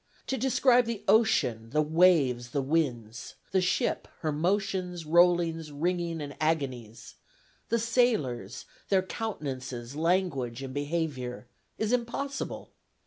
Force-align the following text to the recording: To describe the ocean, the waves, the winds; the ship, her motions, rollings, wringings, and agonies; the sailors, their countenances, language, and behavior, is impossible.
To 0.25 0.35
describe 0.35 0.85
the 0.87 1.03
ocean, 1.07 1.69
the 1.69 1.81
waves, 1.83 2.49
the 2.49 2.61
winds; 2.63 3.35
the 3.51 3.61
ship, 3.61 4.07
her 4.21 4.31
motions, 4.31 5.05
rollings, 5.05 5.71
wringings, 5.71 6.23
and 6.23 6.35
agonies; 6.41 7.13
the 7.69 7.77
sailors, 7.77 8.65
their 8.89 9.03
countenances, 9.03 9.95
language, 9.95 10.63
and 10.63 10.73
behavior, 10.73 11.45
is 11.77 11.93
impossible. 11.93 12.71